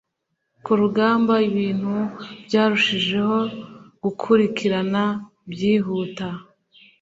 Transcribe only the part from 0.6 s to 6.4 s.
ku rugamba ibintu byarushijeho gukurikirana byihuta